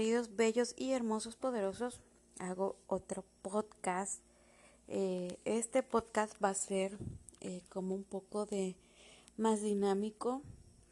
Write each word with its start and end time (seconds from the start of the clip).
Queridos 0.00 0.34
bellos 0.34 0.72
y 0.78 0.92
hermosos 0.92 1.36
poderosos, 1.36 2.00
hago 2.38 2.78
otro 2.86 3.22
podcast. 3.42 4.22
Eh, 4.88 5.36
este 5.44 5.82
podcast 5.82 6.42
va 6.42 6.48
a 6.48 6.54
ser 6.54 6.96
eh, 7.42 7.60
como 7.68 7.94
un 7.94 8.04
poco 8.04 8.46
de 8.46 8.76
más 9.36 9.60
dinámico 9.60 10.40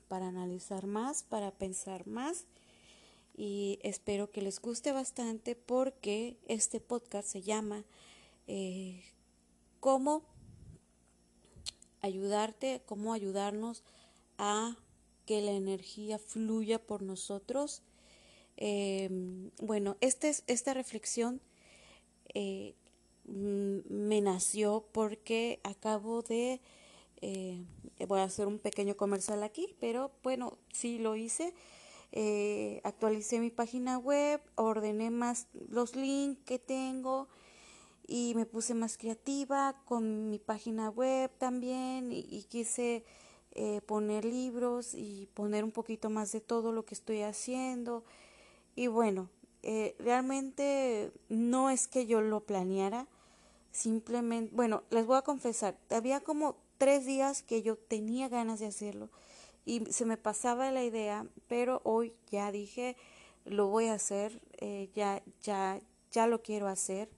para 0.09 0.29
analizar 0.29 0.87
más, 0.87 1.23
para 1.23 1.53
pensar 1.53 2.07
más 2.07 2.45
y 3.35 3.79
espero 3.83 4.31
que 4.31 4.43
les 4.43 4.61
guste 4.61 4.93
bastante 4.93 5.57
porque 5.57 6.37
este 6.47 6.79
podcast 6.79 7.29
se 7.29 7.41
llama 7.41 7.87
eh, 8.47 9.03
cómo 9.81 10.23
ayudarte, 12.03 12.83
cómo 12.85 13.15
ayudarnos 13.15 13.85
a 14.37 14.77
que 15.25 15.41
la 15.41 15.53
energía 15.53 16.19
fluya 16.19 16.79
por 16.79 17.01
nosotros. 17.01 17.81
Em, 18.61 19.53
bueno, 19.63 19.97
este, 20.01 20.35
esta 20.49 20.75
reflexión 20.75 21.41
eh, 22.35 22.75
me 23.25 24.21
nació 24.21 24.85
porque 24.91 25.61
acabo 25.63 26.23
de, 26.23 26.61
eh, 27.21 27.65
voy 28.09 28.19
a 28.19 28.25
hacer 28.25 28.49
un 28.49 28.59
pequeño 28.59 28.97
comercial 28.97 29.45
aquí, 29.45 29.77
pero 29.79 30.11
bueno, 30.25 30.59
sí 30.73 30.99
lo 30.99 31.15
hice. 31.15 31.55
Eh, 32.11 32.81
actualicé 32.83 33.39
mi 33.39 33.51
página 33.51 33.97
web, 33.97 34.41
ordené 34.57 35.11
más 35.11 35.47
los 35.69 35.95
links 35.95 36.43
que 36.45 36.59
tengo 36.59 37.29
y 38.09 38.33
me 38.35 38.45
puse 38.45 38.75
más 38.75 38.99
creativa 38.99 39.81
con 39.85 40.31
mi 40.31 40.41
página 40.41 40.91
web 40.91 41.31
también 41.39 42.11
y, 42.11 42.43
quise 42.45 43.05
eh, 43.53 43.83
poner 43.83 44.25
libros 44.25 44.95
y 44.95 45.29
poner 45.35 45.63
un 45.63 45.71
poquito 45.71 46.11
más 46.11 46.33
de 46.33 46.41
todo 46.41 46.73
lo 46.73 46.85
que 46.85 46.95
estoy 46.95 47.23
haciendo 47.23 48.05
y 48.79 48.87
bueno 48.87 49.29
eh, 49.65 49.97
realmente 49.99 51.11
no 51.29 51.69
es 51.69 51.89
que 51.89 52.07
yo 52.07 52.21
lo 52.21 52.45
planeara 52.45 53.09
simplemente 53.73 54.55
bueno 54.55 54.85
les 54.91 55.05
voy 55.05 55.17
a 55.17 55.23
confesar 55.23 55.77
había 55.91 56.21
como 56.21 56.55
tres 56.79 57.05
días 57.05 57.43
que 57.43 57.63
yo 57.63 57.77
tenía 57.77 58.29
ganas 58.29 58.61
de 58.61 58.67
hacerlo 58.67 59.11
y 59.65 59.85
se 59.87 60.05
me 60.05 60.17
pasaba 60.17 60.71
la 60.71 60.85
idea 60.85 61.27
pero 61.49 61.81
hoy 61.83 62.15
ya 62.31 62.53
dije 62.53 62.97
lo 63.45 63.67
voy 63.67 63.87
a 63.87 63.95
hacer 63.95 64.41
eh, 64.61 64.89
ya 64.95 65.25
ya 65.43 65.81
ya 66.13 66.29
lo 66.29 66.41
quiero 66.43 66.69
hacer 66.69 67.09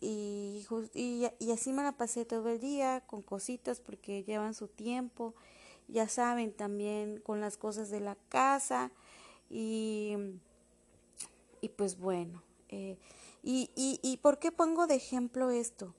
y, 0.00 0.64
y, 0.92 1.50
así 1.50 1.72
me 1.72 1.82
la 1.82 1.92
pasé 1.92 2.24
todo 2.24 2.50
el 2.50 2.60
día 2.60 3.02
con 3.06 3.22
cositas 3.22 3.80
porque 3.80 4.22
llevan 4.22 4.52
su 4.52 4.68
tiempo, 4.68 5.34
ya 5.88 6.08
saben, 6.08 6.52
también 6.52 7.20
con 7.20 7.40
las 7.40 7.56
cosas 7.56 7.88
de 7.88 8.00
la 8.00 8.16
casa 8.28 8.90
y, 9.48 10.16
y 11.64 11.70
pues 11.70 11.98
bueno. 11.98 12.42
Eh, 12.68 12.98
y, 13.42 13.70
y, 13.74 13.98
¿Y 14.02 14.18
por 14.18 14.38
qué 14.38 14.52
pongo 14.52 14.86
de 14.86 14.96
ejemplo 14.96 15.50
esto? 15.50 15.94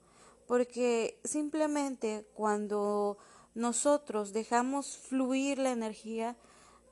Porque 0.46 1.18
simplemente 1.24 2.24
cuando 2.34 3.18
nosotros 3.54 4.32
dejamos 4.32 4.96
fluir 4.96 5.58
la 5.58 5.72
energía, 5.72 6.36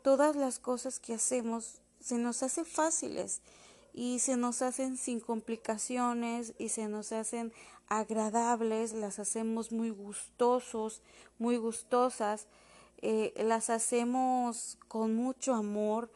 todas 0.02 0.34
las 0.34 0.58
cosas 0.58 0.98
que 0.98 1.14
hacemos 1.14 1.80
se 2.00 2.19
nos 2.19 2.42
hace 2.42 2.64
fáciles 2.64 3.42
y 3.92 4.19
se 4.19 4.36
nos 4.36 4.61
hacen 4.61 4.97
sin 4.97 5.20
complicaciones 5.20 6.55
y 6.58 6.70
se 6.70 6.89
nos 6.89 7.12
hacen 7.12 7.52
agradables, 7.86 8.92
las 8.92 9.20
hacemos 9.20 9.70
muy 9.70 9.91
gustosos, 9.91 11.00
muy 11.39 11.58
gustosas, 11.58 12.48
eh, 13.02 13.33
las 13.36 13.70
hacemos 13.70 14.78
con 14.89 15.14
mucho 15.14 15.55
amor, 15.55 16.11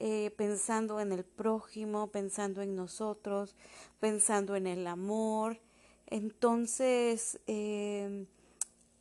eh, 0.00 0.32
pensando 0.36 0.98
en 0.98 1.12
el 1.12 1.24
prójimo, 1.24 2.08
pensando 2.08 2.62
en 2.62 2.74
nosotros, 2.74 3.54
pensando 4.00 4.56
en 4.56 4.66
el 4.66 4.86
amor. 4.86 5.60
Entonces, 6.06 7.38
eh, 7.46 8.26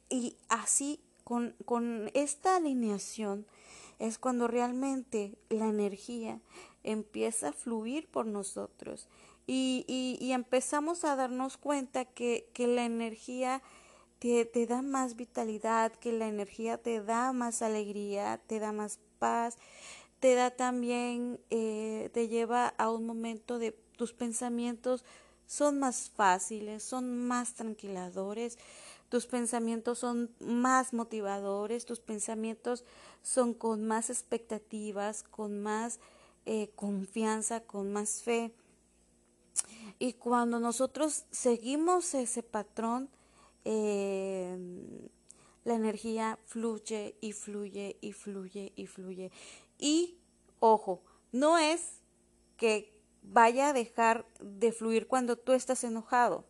y 0.09 0.35
así, 0.49 0.99
con, 1.23 1.55
con 1.65 2.11
esta 2.13 2.57
alineación, 2.57 3.47
es 3.97 4.17
cuando 4.17 4.47
realmente 4.47 5.37
la 5.49 5.67
energía 5.67 6.39
empieza 6.83 7.49
a 7.49 7.53
fluir 7.53 8.07
por 8.07 8.25
nosotros 8.25 9.07
y, 9.51 9.83
y, 10.19 10.31
empezamos 10.31 11.03
a 11.03 11.15
darnos 11.15 11.57
cuenta 11.57 12.05
que, 12.05 12.51
que 12.53 12.67
la 12.67 12.85
energía 12.85 13.63
te, 14.19 14.45
te, 14.45 14.67
da 14.67 14.83
más 14.83 15.15
vitalidad, 15.15 15.91
que 15.91 16.11
la 16.11 16.27
energía 16.27 16.77
te 16.77 17.01
da 17.01 17.33
más 17.33 17.63
alegría, 17.63 18.39
te 18.45 18.59
da 18.59 18.71
más 18.71 18.99
paz, 19.17 19.57
te 20.19 20.35
da 20.35 20.51
también, 20.51 21.39
eh, 21.49 22.09
te 22.13 22.27
lleva 22.27 22.67
a 22.67 22.91
un 22.91 23.05
momento 23.05 23.59
de 23.59 23.71
tus 23.97 24.13
pensamientos 24.13 25.03
son 25.49 25.79
más 25.79 26.11
fáciles, 26.11 26.83
son 26.83 27.27
más 27.27 27.55
tranquiladores, 27.55 28.59
tus 29.09 29.25
pensamientos 29.25 29.97
son 29.97 30.29
más 30.39 30.93
motivadores, 30.93 31.85
tus 31.85 31.99
pensamientos 31.99 32.85
son 33.23 33.55
con 33.55 33.87
más 33.87 34.11
expectativas, 34.11 35.23
con 35.23 35.63
más 35.63 35.99
eh, 36.45 36.69
confianza, 36.75 37.61
con 37.61 37.91
más 37.91 38.21
fe. 38.21 38.53
Y 39.97 40.13
cuando 40.13 40.59
nosotros 40.59 41.25
seguimos 41.31 42.13
ese 42.13 42.43
patrón, 42.43 43.09
eh, 43.65 44.55
la 45.69 45.75
energía 45.75 46.39
fluye 46.45 47.15
y 47.21 47.31
fluye 47.31 47.97
y 48.01 48.11
fluye 48.13 48.73
y 48.75 48.87
fluye. 48.87 49.31
Y, 49.77 50.17
ojo, 50.59 51.03
no 51.31 51.59
es 51.59 52.01
que 52.57 52.91
vaya 53.21 53.69
a 53.69 53.73
dejar 53.73 54.25
de 54.39 54.71
fluir 54.71 55.07
cuando 55.07 55.37
tú 55.37 55.53
estás 55.53 55.83
enojado. 55.83 56.43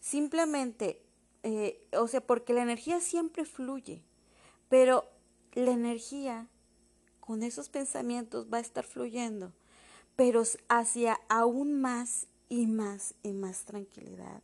Simplemente, 0.00 1.02
eh, 1.42 1.86
o 1.92 2.08
sea, 2.08 2.22
porque 2.22 2.54
la 2.54 2.62
energía 2.62 3.00
siempre 3.00 3.44
fluye, 3.44 4.02
pero 4.70 5.04
la 5.52 5.72
energía 5.72 6.48
con 7.20 7.42
esos 7.42 7.68
pensamientos 7.68 8.46
va 8.50 8.56
a 8.56 8.62
estar 8.62 8.86
fluyendo, 8.86 9.52
pero 10.16 10.42
hacia 10.68 11.20
aún 11.28 11.78
más 11.78 12.26
y 12.48 12.66
más 12.66 13.14
y 13.22 13.32
más 13.32 13.66
tranquilidad 13.66 14.42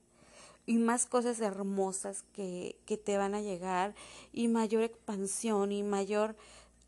y 0.66 0.78
más 0.78 1.06
cosas 1.06 1.40
hermosas 1.40 2.24
que, 2.32 2.76
que 2.86 2.96
te 2.96 3.16
van 3.16 3.34
a 3.34 3.40
llegar 3.40 3.94
y 4.32 4.48
mayor 4.48 4.82
expansión 4.82 5.72
y 5.72 5.82
mayor 5.82 6.36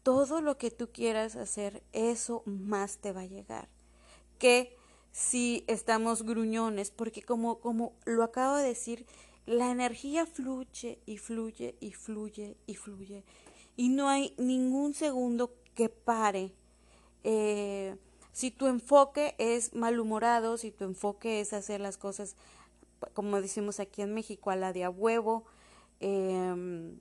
todo 0.02 0.40
lo 0.40 0.58
que 0.58 0.70
tú 0.70 0.90
quieras 0.90 1.36
hacer, 1.36 1.82
eso 1.92 2.42
más 2.44 2.98
te 2.98 3.12
va 3.12 3.22
a 3.22 3.26
llegar. 3.26 3.68
Que 4.38 4.76
si 5.12 5.64
estamos 5.68 6.22
gruñones, 6.22 6.90
porque 6.90 7.22
como, 7.22 7.60
como 7.60 7.92
lo 8.04 8.24
acabo 8.24 8.56
de 8.56 8.64
decir, 8.64 9.06
la 9.46 9.70
energía 9.70 10.26
fluye 10.26 10.98
y 11.06 11.18
fluye 11.18 11.76
y 11.80 11.92
fluye 11.92 12.56
y 12.66 12.74
fluye. 12.74 13.24
Y 13.76 13.88
no 13.88 14.08
hay 14.08 14.34
ningún 14.38 14.94
segundo 14.94 15.54
que 15.74 15.88
pare. 15.88 16.52
Eh, 17.24 17.96
si 18.32 18.50
tu 18.50 18.66
enfoque 18.66 19.34
es 19.38 19.74
malhumorado, 19.74 20.56
si 20.56 20.70
tu 20.70 20.84
enfoque 20.84 21.40
es 21.40 21.52
hacer 21.52 21.80
las 21.80 21.98
cosas, 21.98 22.36
como 23.14 23.40
decimos 23.40 23.80
aquí 23.80 24.02
en 24.02 24.14
México, 24.14 24.50
a 24.50 24.56
la 24.56 24.72
de 24.72 24.84
a 24.84 24.90
huevo, 24.90 25.44
em, 26.00 26.98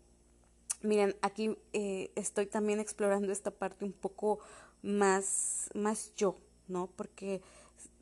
miren, 0.81 1.15
aquí 1.21 1.57
eh, 1.73 2.11
estoy 2.15 2.45
también 2.47 2.79
explorando 2.79 3.31
esta 3.31 3.51
parte 3.51 3.85
un 3.85 3.93
poco 3.93 4.39
más, 4.81 5.69
más 5.73 6.13
yo, 6.15 6.37
¿no? 6.67 6.87
Porque, 6.95 7.41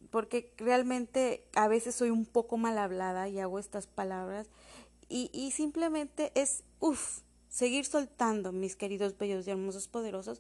porque 0.10 0.54
realmente 0.58 1.46
a 1.56 1.68
veces 1.68 1.96
soy 1.96 2.10
un 2.10 2.26
poco 2.26 2.58
mal 2.58 2.78
hablada 2.78 3.30
y 3.30 3.40
hago 3.40 3.60
estas 3.60 3.88
palabras 3.88 4.50
y, 5.10 5.30
y 5.34 5.52
simplemente 5.52 6.32
es, 6.36 6.64
uff, 6.80 7.22
seguir 7.50 7.86
soltando, 7.86 8.52
mis 8.52 8.76
queridos 8.76 9.18
bellos 9.18 9.48
y 9.48 9.52
hermosos 9.52 9.88
poderosos, 9.88 10.40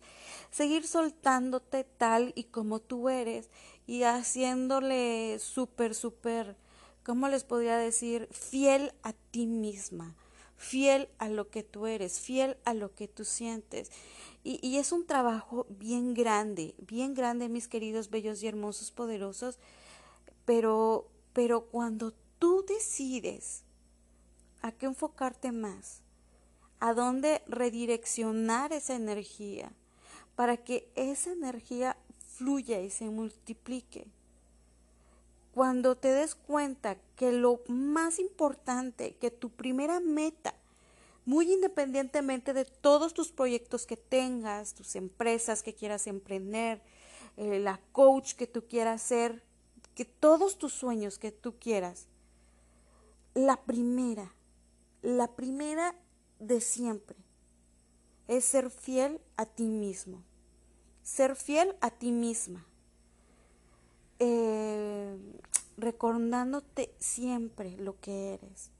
seguir 0.52 0.88
soltándote 0.88 1.84
tal 1.84 2.31
y 2.36 2.46
como 2.46 2.80
tú 2.80 3.09
eres 3.09 3.50
y 3.88 4.03
haciéndole 4.03 5.39
súper, 5.39 5.95
súper, 5.95 6.56
¿cómo 7.10 7.28
les 7.28 7.44
podría 7.44 7.76
decir? 7.80 8.28
Fiel 8.30 8.94
a 9.02 9.14
ti 9.14 9.48
misma, 9.48 10.16
fiel 10.58 11.10
a 11.18 11.28
lo 11.28 11.50
que 11.50 11.64
tú 11.64 11.88
eres, 11.88 12.20
fiel 12.20 12.56
a 12.66 12.76
lo 12.76 12.94
que 12.94 13.08
tú 13.08 13.26
sientes. 13.26 13.92
Y, 14.44 14.60
y 14.62 14.78
es 14.78 14.92
un 14.92 15.08
trabajo 15.08 15.66
bien 15.70 16.14
grande, 16.14 16.76
bien 16.78 17.16
grande, 17.16 17.50
mis 17.50 17.68
queridos 17.68 18.12
bellos 18.12 18.44
y 18.44 18.48
hermosos 18.48 18.92
poderosos, 18.92 19.58
pero, 20.46 21.10
pero 21.34 21.66
cuando 21.66 22.14
tú 22.38 22.64
decides 22.68 23.64
a 24.62 24.72
qué 24.72 24.86
enfocarte 24.86 25.52
más, 25.52 26.04
a 26.80 26.94
dónde 26.94 27.42
redireccionar 27.48 28.72
esa 28.72 28.96
energía 28.96 29.72
para 30.36 30.58
que 30.58 30.92
esa 30.94 31.32
energía 31.32 31.98
fluya 32.38 32.80
y 32.82 32.92
se 32.92 33.10
multiplique. 33.10 34.06
Cuando 35.54 35.96
te 35.96 36.10
des 36.10 36.36
cuenta 36.36 36.98
que 37.16 37.31
lo 37.31 37.62
más 37.68 38.19
importante, 38.19 39.16
que 39.16 39.31
tu 39.31 39.50
primera 39.50 40.00
meta, 40.00 40.54
muy 41.25 41.51
independientemente 41.51 42.54
de 42.54 42.66
todos 42.66 43.13
tus 43.13 43.31
proyectos 43.31 43.86
que 43.86 43.98
tengas, 43.98 44.74
tus 44.74 44.96
empresas 44.96 45.63
que 45.63 45.75
quieras 45.75 46.07
emprender, 46.07 46.81
eh, 47.38 47.60
la 47.60 47.80
coach 47.92 48.34
que 48.34 48.48
tú 48.48 48.68
quieras 48.68 49.01
ser, 49.01 49.44
que 49.96 50.06
todos 50.06 50.57
tus 50.57 50.74
sueños 50.74 51.19
que 51.19 51.31
tú 51.31 51.60
quieras, 51.60 52.07
la 53.34 53.57
primera, 53.63 54.34
la 55.01 55.36
primera 55.36 55.96
de 56.40 56.62
siempre 56.62 57.18
es 58.28 58.46
ser 58.46 58.69
fiel 58.69 59.22
a 59.38 59.46
ti 59.46 59.66
mismo, 59.66 60.24
ser 61.04 61.36
fiel 61.36 61.75
a 61.81 61.90
ti 61.90 62.12
misma, 62.12 62.66
eh, 64.19 65.18
recordándote 65.77 66.94
siempre 67.00 67.77
lo 67.77 68.00
que 68.00 68.33
eres 68.33 68.71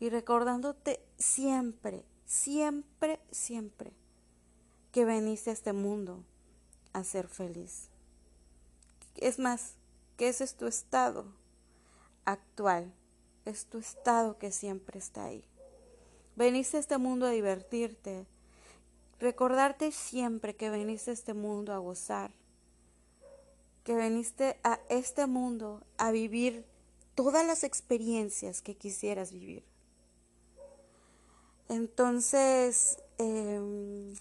y 0.00 0.08
recordándote 0.08 1.00
siempre, 1.18 2.04
siempre, 2.24 3.20
siempre 3.30 3.92
que 4.92 5.04
veniste 5.04 5.50
a 5.50 5.52
este 5.52 5.72
mundo 5.72 6.24
a 6.92 7.04
ser 7.04 7.28
feliz. 7.28 7.88
Es 9.16 9.38
más, 9.38 9.74
que 10.16 10.28
ese 10.28 10.44
es 10.44 10.54
tu 10.54 10.66
estado 10.66 11.26
actual, 12.24 12.92
es 13.44 13.66
tu 13.66 13.78
estado 13.78 14.38
que 14.38 14.50
siempre 14.50 14.98
está 14.98 15.24
ahí. 15.24 15.44
Veniste 16.36 16.78
a 16.78 16.80
este 16.80 16.98
mundo 16.98 17.26
a 17.26 17.30
divertirte, 17.30 18.26
recordarte 19.18 19.92
siempre 19.92 20.56
que 20.56 20.70
veniste 20.70 21.10
a 21.10 21.14
este 21.14 21.34
mundo 21.34 21.72
a 21.72 21.78
gozar, 21.78 22.32
que 23.90 23.96
veniste 23.96 24.56
a 24.62 24.78
este 24.88 25.26
mundo 25.26 25.82
a 25.98 26.12
vivir 26.12 26.64
todas 27.16 27.44
las 27.44 27.64
experiencias 27.64 28.62
que 28.62 28.76
quisieras 28.76 29.32
vivir. 29.32 29.64
Entonces, 31.68 32.98
em, 33.18 34.14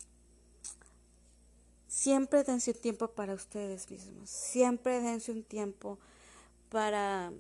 siempre 1.87 2.43
dense 2.43 2.71
un 2.71 2.77
tiempo 2.81 3.09
para 3.09 3.35
ustedes 3.35 3.91
mismos, 3.91 4.27
siempre 4.31 5.01
dense 5.01 5.31
un 5.31 5.43
tiempo 5.43 5.99
para 6.69 7.31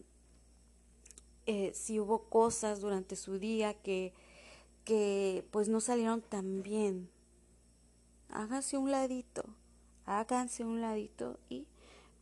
eh, 1.47 1.71
si 1.73 1.99
hubo 1.99 2.29
cosas 2.29 2.79
durante 2.79 3.15
su 3.15 3.39
día 3.39 3.73
que, 3.73 4.13
que 4.85 5.43
pues 5.49 5.67
no 5.67 5.81
salieron 5.81 6.21
tan 6.21 6.61
bien. 6.61 7.09
Háganse 8.29 8.77
un 8.77 8.91
ladito, 8.91 9.45
háganse 10.05 10.63
un 10.63 10.79
ladito 10.79 11.39
y 11.49 11.65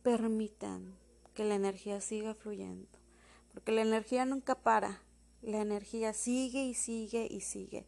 permitan 0.02 0.94
que 1.34 1.44
la 1.44 1.54
energía 1.54 2.00
siga 2.00 2.34
fluyendo, 2.34 2.88
porque 3.52 3.72
la 3.72 3.82
energía 3.82 4.24
nunca 4.24 4.54
para. 4.54 5.02
La 5.42 5.60
energía 5.60 6.12
sigue 6.12 6.64
y 6.64 6.74
sigue 6.74 7.28
y 7.30 7.40
sigue. 7.40 7.86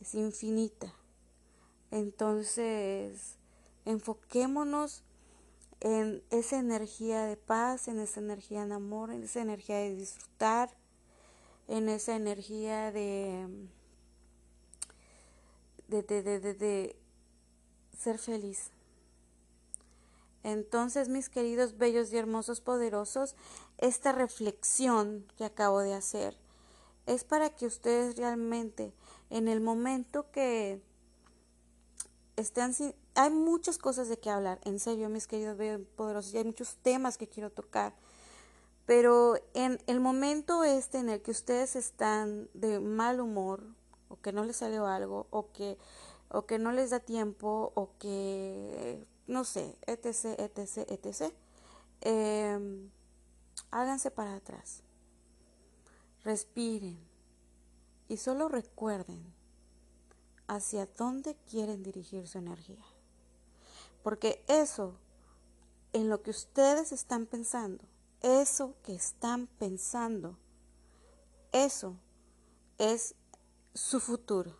Es 0.00 0.14
infinita. 0.14 0.92
Entonces, 1.90 3.36
enfoquémonos 3.84 5.02
en 5.80 6.22
esa 6.30 6.58
energía 6.58 7.24
de 7.24 7.36
paz, 7.36 7.88
en 7.88 7.98
esa 7.98 8.20
energía 8.20 8.66
de 8.66 8.74
amor, 8.74 9.10
en 9.10 9.24
esa 9.24 9.42
energía 9.42 9.78
de 9.78 9.96
disfrutar, 9.96 10.76
en 11.68 11.88
esa 11.88 12.14
energía 12.14 12.92
de, 12.92 13.46
de, 15.88 16.02
de, 16.02 16.22
de, 16.22 16.54
de 16.54 16.96
ser 17.98 18.18
feliz. 18.18 18.70
Entonces, 20.42 21.08
mis 21.08 21.28
queridos, 21.28 21.78
bellos 21.78 22.12
y 22.12 22.16
hermosos, 22.16 22.60
poderosos, 22.60 23.36
esta 23.78 24.12
reflexión 24.12 25.26
que 25.36 25.44
acabo 25.44 25.80
de 25.80 25.94
hacer 25.94 26.36
es 27.06 27.24
para 27.24 27.50
que 27.50 27.66
ustedes 27.66 28.16
realmente 28.16 28.92
en 29.30 29.48
el 29.48 29.60
momento 29.60 30.30
que 30.30 30.80
estén 32.36 32.74
sin... 32.74 32.94
Hay 33.14 33.30
muchas 33.30 33.78
cosas 33.78 34.08
de 34.08 34.18
qué 34.18 34.30
hablar, 34.30 34.58
en 34.64 34.78
serio, 34.78 35.08
mis 35.08 35.26
queridos 35.26 35.58
poderosos, 35.96 36.32
y 36.32 36.38
hay 36.38 36.44
muchos 36.44 36.76
temas 36.82 37.18
que 37.18 37.28
quiero 37.28 37.50
tocar, 37.50 37.94
pero 38.86 39.36
en 39.52 39.80
el 39.86 40.00
momento 40.00 40.64
este 40.64 40.98
en 40.98 41.10
el 41.10 41.20
que 41.20 41.30
ustedes 41.30 41.76
están 41.76 42.48
de 42.54 42.80
mal 42.80 43.20
humor, 43.20 43.62
o 44.08 44.18
que 44.20 44.32
no 44.32 44.44
les 44.44 44.56
salió 44.56 44.86
algo, 44.86 45.26
o 45.30 45.52
que, 45.52 45.76
o 46.30 46.46
que 46.46 46.58
no 46.58 46.72
les 46.72 46.90
da 46.90 47.00
tiempo, 47.00 47.72
o 47.74 47.90
que, 47.98 49.06
no 49.26 49.44
sé, 49.44 49.76
etc., 49.86 50.38
etc., 50.38 50.90
etc., 50.90 51.32
eh, 52.00 52.90
háganse 53.70 54.10
para 54.10 54.34
atrás 54.34 54.82
Respiren 56.24 56.98
y 58.08 58.16
solo 58.16 58.48
recuerden 58.48 59.34
hacia 60.46 60.86
dónde 60.86 61.34
quieren 61.50 61.82
dirigir 61.82 62.28
su 62.28 62.38
energía. 62.38 62.84
Porque 64.04 64.44
eso, 64.46 64.98
en 65.92 66.08
lo 66.08 66.22
que 66.22 66.30
ustedes 66.30 66.92
están 66.92 67.26
pensando, 67.26 67.84
eso 68.20 68.76
que 68.84 68.94
están 68.94 69.48
pensando, 69.48 70.38
eso 71.50 71.96
es 72.78 73.16
su 73.74 73.98
futuro. 73.98 74.56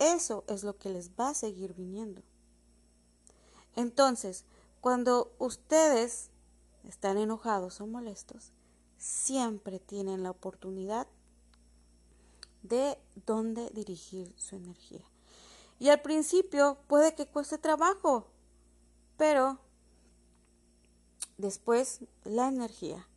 Eso 0.00 0.42
es 0.48 0.64
lo 0.64 0.76
que 0.78 0.88
les 0.88 1.10
va 1.10 1.28
a 1.28 1.34
seguir 1.34 1.74
viniendo. 1.74 2.22
Entonces, 3.76 4.44
cuando 4.80 5.34
ustedes 5.38 6.30
están 6.84 7.18
enojados 7.18 7.80
o 7.80 7.86
molestos, 7.86 8.52
siempre 8.98 9.78
tienen 9.78 10.22
la 10.22 10.30
oportunidad 10.30 11.06
de 12.62 12.98
dónde 13.26 13.70
dirigir 13.70 14.32
su 14.36 14.56
energía. 14.56 15.04
Y 15.78 15.88
al 15.88 16.00
principio 16.00 16.78
puede 16.86 17.14
que 17.14 17.26
cueste 17.26 17.58
trabajo, 17.58 18.28
pero 19.16 19.58
después 21.38 22.00
la 22.24 22.48
energía 22.48 23.08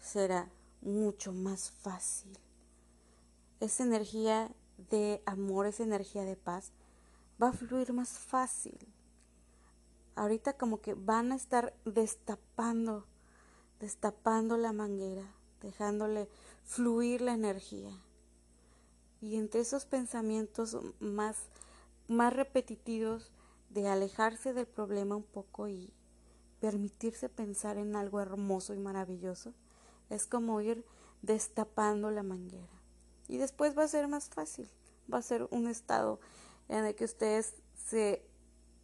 será 0.00 0.48
mucho 0.80 1.32
más 1.32 1.70
fácil. 1.70 2.38
Esa 3.58 3.82
energía 3.82 4.50
de 4.90 5.22
amor, 5.26 5.66
esa 5.66 5.82
energía 5.82 6.22
de 6.22 6.36
paz 6.36 6.70
va 7.42 7.48
a 7.48 7.52
fluir 7.52 7.92
más 7.92 8.10
fácil. 8.10 8.78
Ahorita 10.16 10.54
como 10.54 10.80
que 10.80 10.94
van 10.94 11.30
a 11.30 11.36
estar 11.36 11.72
destapando 11.84 13.06
destapando 13.80 14.56
la 14.56 14.72
manguera, 14.72 15.34
dejándole 15.60 16.28
fluir 16.64 17.20
la 17.20 17.34
energía. 17.34 17.90
Y 19.20 19.36
entre 19.36 19.60
esos 19.60 19.86
pensamientos 19.86 20.76
más, 21.00 21.36
más 22.08 22.32
repetitivos 22.32 23.32
de 23.70 23.88
alejarse 23.88 24.52
del 24.52 24.66
problema 24.66 25.16
un 25.16 25.24
poco 25.24 25.68
y 25.68 25.92
permitirse 26.60 27.28
pensar 27.28 27.76
en 27.76 27.96
algo 27.96 28.20
hermoso 28.20 28.74
y 28.74 28.78
maravilloso, 28.78 29.52
es 30.08 30.26
como 30.26 30.60
ir 30.60 30.84
destapando 31.22 32.10
la 32.10 32.22
manguera. 32.22 32.72
Y 33.28 33.38
después 33.38 33.76
va 33.76 33.82
a 33.82 33.88
ser 33.88 34.08
más 34.08 34.28
fácil, 34.28 34.70
va 35.12 35.18
a 35.18 35.22
ser 35.22 35.48
un 35.50 35.66
estado 35.66 36.20
en 36.68 36.84
el 36.84 36.94
que 36.94 37.04
ustedes 37.04 37.54
se 37.74 38.24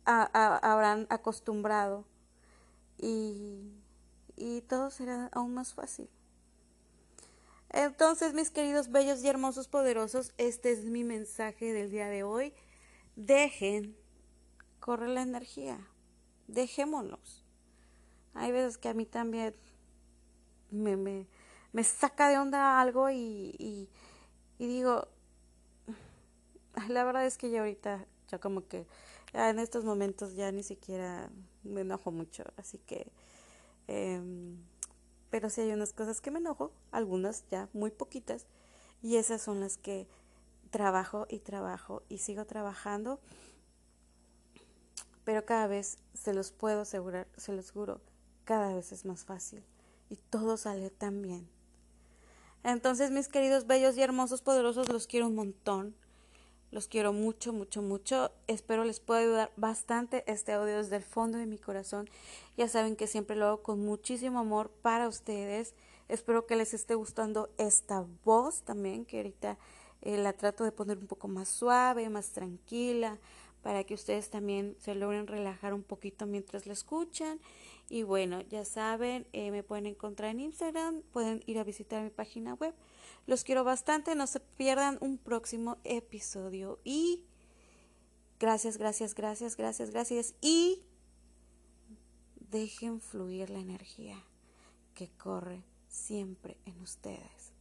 habrán 0.05 1.07
acostumbrado 1.11 2.05
y 2.99 3.83
y 4.37 4.63
todo 4.63 4.91
será 4.91 5.29
aún 5.33 5.55
más 5.55 5.75
fácil. 5.75 6.09
Entonces, 7.71 8.35
mis 8.35 8.51
queridos 8.51 8.91
bellos 8.91 9.23
y 9.23 9.29
hermosos 9.29 9.69
poderosos, 9.69 10.35
este 10.37 10.73
es 10.73 10.85
mi 10.85 11.05
mensaje 11.05 11.73
del 11.73 11.91
día 11.91 12.09
de 12.09 12.23
hoy. 12.23 12.53
Dejen 13.17 13.97
correr 14.81 15.11
la 15.11 15.23
energía. 15.23 15.79
Dejémonos. 16.49 17.45
Hay 18.35 18.53
veces 18.53 18.79
que 18.79 18.89
a 18.89 18.95
mí 18.95 19.07
también 19.07 19.55
me, 20.71 20.97
me, 20.97 21.27
me 21.73 21.85
saca 21.85 22.29
de 22.29 22.39
onda 22.39 22.81
algo 22.81 23.11
y, 23.11 23.55
y, 23.59 23.89
y, 24.59 24.67
digo, 24.67 25.09
la 26.89 27.05
verdad 27.05 27.27
es 27.27 27.39
que 27.39 27.51
ya 27.51 27.61
ahorita, 27.61 28.07
ya 28.33 28.41
como 28.41 28.67
que 28.67 28.87
en 29.33 29.61
estos 29.61 29.85
momentos 29.85 30.35
ya 30.35 30.51
ni 30.51 30.65
siquiera 30.65 31.31
me 31.63 31.83
enojo 31.83 32.11
mucho. 32.11 32.43
Así 32.57 32.79
que 32.79 33.13
Em, 33.89 34.57
pero 35.31 35.51
sí 35.51 35.63
hay 35.63 35.73
unas 35.73 35.93
cosas 35.93 36.21
que 36.21 36.31
me 36.31 36.39
enojo, 36.39 36.73
algunas 36.91 37.45
ya 37.51 37.69
muy 37.73 37.91
poquitas, 37.91 38.47
y 39.03 39.17
esas 39.17 39.43
son 39.43 39.61
las 39.61 39.77
que 39.77 40.09
trabajo 40.71 41.27
y 41.29 41.41
trabajo 41.41 42.03
y 42.09 42.19
sigo 42.19 42.45
trabajando, 42.47 43.21
pero 45.25 45.45
cada 45.45 45.67
vez 45.67 45.99
se 46.15 46.35
los 46.35 46.53
puedo 46.53 46.83
asegurar, 46.83 47.29
se 47.37 47.53
los 47.53 47.71
juro, 47.71 48.01
cada 48.45 48.75
vez 48.75 48.93
es 48.93 49.05
más 49.05 49.25
fácil 49.25 49.65
y 50.09 50.17
todo 50.17 50.57
sale 50.57 50.91
tan 50.91 51.23
bien. 51.23 51.49
Entonces, 52.65 53.11
mis 53.11 53.29
queridos 53.29 53.67
bellos 53.67 53.97
y 53.97 54.03
hermosos 54.03 54.41
poderosos, 54.41 54.89
los 54.89 55.07
quiero 55.07 55.27
un 55.27 55.35
montón. 55.35 55.97
Los 56.73 56.89
quiero 56.89 57.13
mucho, 57.13 57.53
mucho, 57.53 57.83
mucho. 57.83 58.33
Espero 58.47 58.85
les 58.85 58.99
pueda 58.99 59.21
ayudar 59.21 59.53
bastante 59.59 60.25
este 60.27 60.53
audio 60.53 60.79
desde 60.79 60.97
el 60.97 61.03
fondo 61.03 61.37
de 61.37 61.45
mi 61.45 61.59
corazón. 61.59 62.09
Ya 62.57 62.67
saben 62.67 62.97
que 62.97 63.07
siempre 63.07 63.37
lo 63.37 63.47
hago 63.47 63.63
con 63.63 63.85
muchísimo 63.85 64.39
amor 64.39 64.71
para 64.81 65.07
ustedes. 65.07 65.75
Espero 66.09 66.47
que 66.47 66.57
les 66.57 66.73
esté 66.73 66.95
gustando 66.95 67.51
esta 67.59 68.07
voz 68.25 68.63
también, 68.63 69.05
que 69.05 69.19
ahorita 69.19 69.59
eh, 70.01 70.17
la 70.17 70.33
trato 70.33 70.65
de 70.65 70.73
poner 70.73 70.97
un 70.97 71.07
poco 71.07 71.29
más 71.29 71.51
suave, 71.51 72.09
más 72.09 72.31
tranquila, 72.31 73.19
para 73.63 73.85
que 73.85 73.93
ustedes 73.93 74.31
también 74.31 74.75
se 74.81 74.95
logren 74.95 75.27
relajar 75.27 75.75
un 75.75 75.83
poquito 75.83 76.25
mientras 76.25 76.65
la 76.65 76.73
escuchan. 76.73 77.39
Y 77.93 78.05
bueno, 78.05 78.41
ya 78.41 78.65
saben, 78.65 79.27
eh, 79.35 79.51
me 79.51 79.63
pueden 79.63 79.85
encontrar 79.85 80.31
en 80.31 80.41
Instagram, 80.41 81.03
pueden 81.13 81.43
ir 81.45 81.59
a 81.59 81.63
visitar 81.63 82.03
mi 82.03 82.09
página 82.09 82.55
web. 82.55 82.75
Los 83.27 83.45
quiero 83.45 83.65
bastante, 83.65 84.15
no 84.15 84.27
se 84.27 84.41
pierdan 84.41 84.97
un 85.03 85.19
próximo 85.19 85.77
episodio. 85.85 86.81
Y 86.85 87.27
gracias, 88.41 88.79
gracias, 88.79 89.15
gracias, 89.15 89.59
gracias, 89.59 89.91
gracias. 89.91 90.35
Y 90.41 90.87
dejen 92.39 92.99
fluir 93.03 93.51
la 93.51 93.59
energía 93.59 94.17
que 94.95 95.11
corre 95.11 95.63
siempre 95.87 96.57
en 96.65 96.81
ustedes. 96.81 97.53